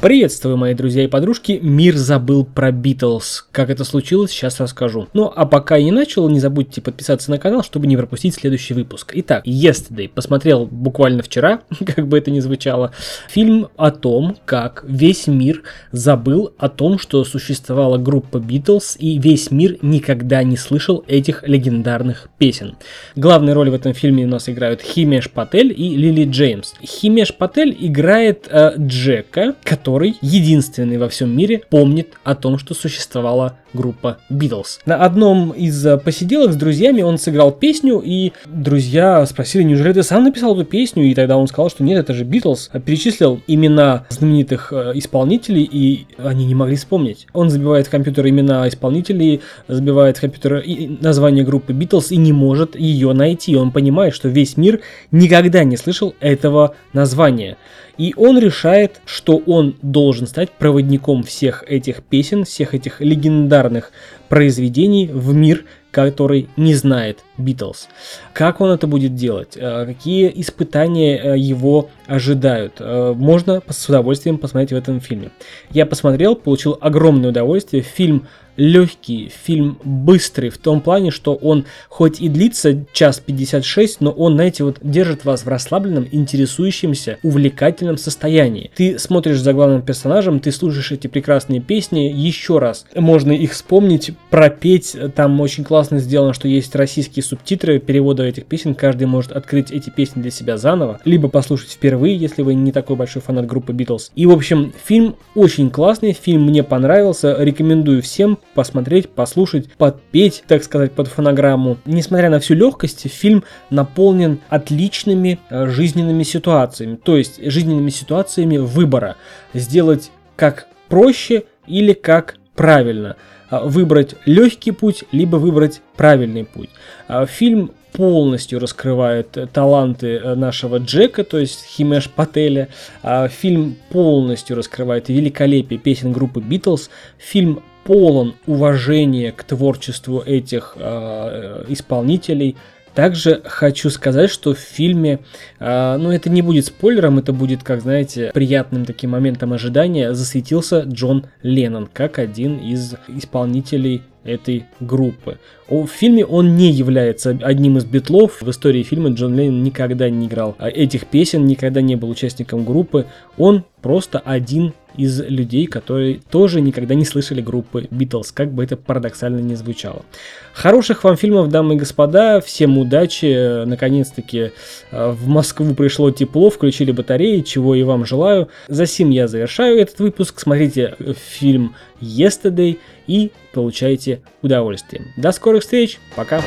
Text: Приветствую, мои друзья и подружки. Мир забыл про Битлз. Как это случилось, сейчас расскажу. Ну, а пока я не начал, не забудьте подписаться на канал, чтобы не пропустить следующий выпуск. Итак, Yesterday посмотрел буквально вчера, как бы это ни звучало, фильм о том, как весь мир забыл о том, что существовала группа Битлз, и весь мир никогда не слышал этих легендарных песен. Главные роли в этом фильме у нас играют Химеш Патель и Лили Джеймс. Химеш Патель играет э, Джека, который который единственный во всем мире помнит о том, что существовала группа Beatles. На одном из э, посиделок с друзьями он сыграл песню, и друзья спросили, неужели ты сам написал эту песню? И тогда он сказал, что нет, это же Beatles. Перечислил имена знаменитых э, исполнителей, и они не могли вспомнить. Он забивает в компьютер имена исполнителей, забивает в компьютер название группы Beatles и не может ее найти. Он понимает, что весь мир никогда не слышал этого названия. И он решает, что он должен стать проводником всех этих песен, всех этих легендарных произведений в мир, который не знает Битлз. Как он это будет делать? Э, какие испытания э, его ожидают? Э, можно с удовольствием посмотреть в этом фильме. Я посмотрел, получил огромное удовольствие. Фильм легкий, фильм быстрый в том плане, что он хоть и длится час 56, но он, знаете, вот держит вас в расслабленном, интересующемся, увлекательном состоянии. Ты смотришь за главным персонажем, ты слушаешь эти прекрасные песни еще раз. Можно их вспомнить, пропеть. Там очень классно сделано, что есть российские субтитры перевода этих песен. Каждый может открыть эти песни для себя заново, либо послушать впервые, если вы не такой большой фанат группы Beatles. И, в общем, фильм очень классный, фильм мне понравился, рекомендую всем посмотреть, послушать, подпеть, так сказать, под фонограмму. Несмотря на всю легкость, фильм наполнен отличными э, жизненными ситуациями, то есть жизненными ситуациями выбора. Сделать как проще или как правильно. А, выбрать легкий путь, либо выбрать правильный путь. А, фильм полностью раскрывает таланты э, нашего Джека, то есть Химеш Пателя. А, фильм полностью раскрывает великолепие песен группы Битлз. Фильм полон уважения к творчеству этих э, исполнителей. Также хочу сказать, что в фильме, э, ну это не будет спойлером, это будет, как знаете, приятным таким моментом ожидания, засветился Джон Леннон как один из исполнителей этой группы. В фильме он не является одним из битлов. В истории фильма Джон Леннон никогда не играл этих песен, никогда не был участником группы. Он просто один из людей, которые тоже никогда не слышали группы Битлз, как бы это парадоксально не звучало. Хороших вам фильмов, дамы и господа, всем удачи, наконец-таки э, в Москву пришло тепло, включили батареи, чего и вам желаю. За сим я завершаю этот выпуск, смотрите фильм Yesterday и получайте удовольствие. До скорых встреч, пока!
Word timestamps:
Приветствую, 0.00 0.56
мои 0.56 0.74
друзья 0.74 1.02
и 1.02 1.08
подружки. 1.08 1.58
Мир 1.60 1.96
забыл 1.96 2.44
про 2.44 2.70
Битлз. 2.70 3.44
Как 3.50 3.68
это 3.68 3.82
случилось, 3.82 4.30
сейчас 4.30 4.60
расскажу. 4.60 5.08
Ну, 5.12 5.32
а 5.34 5.44
пока 5.44 5.74
я 5.74 5.82
не 5.82 5.90
начал, 5.90 6.28
не 6.28 6.38
забудьте 6.38 6.80
подписаться 6.80 7.32
на 7.32 7.38
канал, 7.38 7.64
чтобы 7.64 7.88
не 7.88 7.96
пропустить 7.96 8.36
следующий 8.36 8.74
выпуск. 8.74 9.10
Итак, 9.16 9.44
Yesterday 9.44 10.08
посмотрел 10.08 10.66
буквально 10.66 11.24
вчера, 11.24 11.62
как 11.84 12.06
бы 12.06 12.16
это 12.16 12.30
ни 12.30 12.38
звучало, 12.38 12.92
фильм 13.28 13.70
о 13.76 13.90
том, 13.90 14.36
как 14.44 14.84
весь 14.86 15.26
мир 15.26 15.64
забыл 15.90 16.52
о 16.58 16.68
том, 16.68 17.00
что 17.00 17.24
существовала 17.24 17.98
группа 17.98 18.38
Битлз, 18.38 18.98
и 19.00 19.18
весь 19.18 19.50
мир 19.50 19.78
никогда 19.82 20.44
не 20.44 20.56
слышал 20.56 21.04
этих 21.08 21.42
легендарных 21.42 22.28
песен. 22.38 22.76
Главные 23.16 23.52
роли 23.52 23.70
в 23.70 23.74
этом 23.74 23.94
фильме 23.94 24.26
у 24.26 24.28
нас 24.28 24.48
играют 24.48 24.80
Химеш 24.80 25.28
Патель 25.28 25.74
и 25.76 25.96
Лили 25.96 26.24
Джеймс. 26.24 26.74
Химеш 26.84 27.34
Патель 27.34 27.76
играет 27.80 28.46
э, 28.48 28.74
Джека, 28.78 29.56
который 29.64 29.87
который 29.88 30.18
единственный 30.20 30.98
во 30.98 31.08
всем 31.08 31.34
мире 31.34 31.62
помнит 31.70 32.08
о 32.22 32.34
том, 32.34 32.58
что 32.58 32.74
существовала 32.74 33.56
группа 33.72 34.18
Beatles. 34.30 34.80
На 34.84 34.96
одном 34.96 35.52
из 35.52 35.84
э, 35.86 35.96
посиделок 35.96 36.52
с 36.52 36.56
друзьями 36.56 37.00
он 37.00 37.16
сыграл 37.16 37.52
песню, 37.52 38.02
и 38.04 38.32
друзья 38.44 39.24
спросили, 39.24 39.62
неужели 39.62 39.94
ты 39.94 40.02
сам 40.02 40.24
написал 40.24 40.54
эту 40.54 40.66
песню? 40.66 41.04
И 41.04 41.14
тогда 41.14 41.38
он 41.38 41.46
сказал, 41.48 41.70
что 41.70 41.84
нет, 41.84 41.98
это 41.98 42.12
же 42.12 42.24
Beatles. 42.24 42.68
Перечислил 42.82 43.40
имена 43.46 44.04
знаменитых 44.10 44.74
э, 44.74 44.92
исполнителей, 44.94 45.68
и 45.70 46.06
они 46.18 46.44
не 46.44 46.54
могли 46.54 46.76
вспомнить. 46.76 47.26
Он 47.32 47.48
забивает 47.48 47.86
в 47.86 47.90
компьютер 47.90 48.28
имена 48.28 48.68
исполнителей, 48.68 49.40
забивает 49.68 50.18
в 50.18 50.20
компьютер 50.20 50.62
название 51.00 51.44
группы 51.44 51.72
Beatles 51.72 52.08
и 52.10 52.16
не 52.18 52.32
может 52.34 52.78
ее 52.78 53.14
найти. 53.14 53.56
Он 53.56 53.72
понимает, 53.72 54.14
что 54.14 54.28
весь 54.28 54.58
мир 54.58 54.80
никогда 55.10 55.64
не 55.64 55.78
слышал 55.78 56.14
этого 56.20 56.74
названия. 56.92 57.56
И 57.98 58.14
он 58.16 58.38
решает, 58.38 59.00
что 59.04 59.42
он 59.44 59.74
должен 59.82 60.26
стать 60.26 60.52
проводником 60.52 61.22
всех 61.22 61.62
этих 61.66 62.02
песен, 62.02 62.44
всех 62.44 62.74
этих 62.74 63.00
легендарных 63.00 63.92
произведений 64.28 65.06
в 65.06 65.34
мир, 65.34 65.64
который 65.90 66.48
не 66.56 66.74
знает 66.74 67.20
Битлз. 67.38 67.88
Как 68.32 68.60
он 68.60 68.70
это 68.70 68.86
будет 68.86 69.14
делать? 69.14 69.56
Э, 69.56 69.86
какие 69.86 70.30
испытания 70.34 71.18
э, 71.18 71.38
его 71.38 71.88
ожидают? 72.06 72.74
Э, 72.78 73.14
можно 73.16 73.62
с 73.68 73.88
удовольствием 73.88 74.38
посмотреть 74.38 74.72
в 74.72 74.76
этом 74.76 75.00
фильме. 75.00 75.30
Я 75.70 75.86
посмотрел, 75.86 76.36
получил 76.36 76.76
огромное 76.80 77.30
удовольствие. 77.30 77.82
Фильм 77.82 78.26
легкий, 78.58 79.32
фильм 79.44 79.78
быстрый 79.84 80.50
в 80.50 80.58
том 80.58 80.80
плане, 80.80 81.10
что 81.10 81.34
он 81.34 81.64
хоть 81.88 82.20
и 82.20 82.28
длится 82.28 82.84
час 82.92 83.22
56, 83.24 84.00
но 84.00 84.10
он, 84.10 84.34
знаете, 84.34 84.64
вот 84.64 84.78
держит 84.82 85.24
вас 85.24 85.44
в 85.44 85.48
расслабленном, 85.48 86.08
интересующемся, 86.10 87.18
увлекательном 87.22 87.96
состоянии. 87.96 88.70
Ты 88.74 88.98
смотришь 88.98 89.40
за 89.40 89.52
главным 89.52 89.82
персонажем, 89.82 90.40
ты 90.40 90.50
слушаешь 90.50 90.90
эти 90.90 91.06
прекрасные 91.06 91.60
песни 91.60 92.12
еще 92.12 92.58
раз. 92.58 92.84
Можно 92.94 93.32
их 93.32 93.52
вспомнить, 93.52 94.10
пропеть. 94.30 94.96
Там 95.14 95.40
очень 95.40 95.64
классно 95.64 95.98
сделано, 95.98 96.32
что 96.32 96.48
есть 96.48 96.74
российские 96.74 97.22
субтитры 97.22 97.78
перевода 97.78 98.24
этих 98.24 98.46
песен. 98.46 98.74
Каждый 98.74 99.06
может 99.06 99.32
открыть 99.32 99.70
эти 99.70 99.90
песни 99.90 100.20
для 100.20 100.30
себя 100.30 100.56
заново, 100.56 101.00
либо 101.04 101.28
послушать 101.28 101.70
впервые, 101.70 102.16
если 102.16 102.42
вы 102.42 102.54
не 102.54 102.72
такой 102.72 102.96
большой 102.96 103.22
фанат 103.22 103.46
группы 103.46 103.72
Beatles. 103.72 104.10
И, 104.14 104.26
в 104.26 104.32
общем, 104.32 104.72
фильм 104.84 105.16
очень 105.34 105.70
классный, 105.70 106.12
фильм 106.12 106.42
мне 106.42 106.62
понравился, 106.62 107.36
рекомендую 107.38 108.02
всем 108.02 108.38
посмотреть, 108.54 109.08
послушать, 109.08 109.72
подпеть, 109.72 110.44
так 110.46 110.62
сказать, 110.62 110.92
под 110.92 111.08
фонограмму. 111.08 111.78
Несмотря 111.86 112.30
на 112.30 112.40
всю 112.40 112.54
легкость, 112.54 113.10
фильм 113.10 113.44
наполнен 113.70 114.40
отличными 114.48 115.38
э, 115.50 115.66
жизненными 115.68 116.22
ситуациями, 116.22 116.96
то 116.96 117.16
есть 117.16 117.42
жизненными 117.42 117.90
ситуациями 117.90 118.58
выбора. 118.58 119.16
Сделать 119.54 120.10
как 120.36 120.68
проще 120.88 121.44
или 121.66 121.92
как 121.92 122.36
правильно. 122.54 123.16
А, 123.50 123.60
выбрать 123.60 124.14
легкий 124.26 124.72
путь, 124.72 125.04
либо 125.12 125.36
выбрать 125.36 125.80
правильный 125.96 126.44
путь. 126.44 126.70
А, 127.06 127.26
фильм 127.26 127.72
полностью 127.92 128.60
раскрывает 128.60 129.36
таланты 129.52 130.16
э, 130.16 130.34
нашего 130.34 130.76
Джека, 130.76 131.24
то 131.24 131.38
есть 131.38 131.64
Химеш 131.64 132.10
Пателя. 132.10 132.68
А, 133.02 133.28
фильм 133.28 133.76
полностью 133.90 134.56
раскрывает 134.56 135.08
великолепие 135.08 135.80
песен 135.80 136.12
группы 136.12 136.40
Битлз. 136.40 136.90
Фильм 137.18 137.62
полон 137.84 138.34
уважения 138.46 139.32
к 139.32 139.42
творчеству 139.44 140.20
этих 140.20 140.74
э, 140.76 141.64
исполнителей. 141.68 142.56
Также 142.98 143.42
хочу 143.44 143.90
сказать, 143.90 144.28
что 144.28 144.54
в 144.54 144.58
фильме, 144.58 145.20
э, 145.60 145.96
ну 146.00 146.10
это 146.10 146.28
не 146.30 146.42
будет 146.42 146.66
спойлером, 146.66 147.20
это 147.20 147.32
будет, 147.32 147.62
как 147.62 147.80
знаете, 147.80 148.32
приятным 148.34 148.84
таким 148.84 149.10
моментом 149.10 149.52
ожидания, 149.52 150.14
засветился 150.14 150.80
Джон 150.80 151.26
Леннон 151.44 151.88
как 151.92 152.18
один 152.18 152.58
из 152.58 152.96
исполнителей 153.06 154.02
этой 154.24 154.64
группы. 154.80 155.38
В 155.68 155.86
фильме 155.86 156.26
он 156.26 156.56
не 156.56 156.72
является 156.72 157.38
одним 157.40 157.78
из 157.78 157.84
битлов. 157.84 158.42
В 158.42 158.50
истории 158.50 158.82
фильма 158.82 159.10
Джон 159.10 159.36
Леннон 159.36 159.62
никогда 159.62 160.10
не 160.10 160.26
играл 160.26 160.56
этих 160.58 161.06
песен, 161.06 161.46
никогда 161.46 161.80
не 161.80 161.94
был 161.94 162.10
участником 162.10 162.64
группы. 162.64 163.06
Он 163.36 163.62
просто 163.80 164.18
один 164.18 164.74
из 164.98 165.20
людей, 165.20 165.66
которые 165.66 166.20
тоже 166.30 166.60
никогда 166.60 166.94
не 166.94 167.04
слышали 167.04 167.40
группы 167.40 167.86
Битлз, 167.90 168.32
как 168.32 168.52
бы 168.52 168.64
это 168.64 168.76
парадоксально 168.76 169.38
не 169.38 169.54
звучало. 169.54 170.04
Хороших 170.52 171.04
вам 171.04 171.16
фильмов, 171.16 171.48
дамы 171.48 171.74
и 171.74 171.78
господа, 171.78 172.40
всем 172.40 172.76
удачи, 172.76 173.64
наконец-таки 173.64 174.50
э, 174.90 175.10
в 175.10 175.28
Москву 175.28 175.74
пришло 175.74 176.10
тепло, 176.10 176.50
включили 176.50 176.90
батареи, 176.90 177.40
чего 177.40 177.76
и 177.76 177.84
вам 177.84 178.04
желаю. 178.04 178.48
За 178.66 178.84
сим 178.86 179.10
я 179.10 179.28
завершаю 179.28 179.78
этот 179.78 180.00
выпуск, 180.00 180.40
смотрите 180.40 180.96
фильм 181.16 181.76
Yesterday 182.00 182.78
и 183.06 183.30
получайте 183.52 184.20
удовольствие. 184.42 185.04
До 185.16 185.30
скорых 185.32 185.62
встреч, 185.62 185.98
пока! 186.16 186.42